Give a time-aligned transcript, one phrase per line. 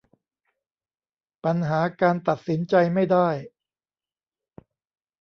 [1.43, 3.27] ปัญหาการตัดสินใจไม่ได้